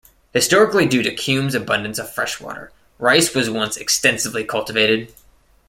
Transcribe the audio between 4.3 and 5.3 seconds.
cultivated.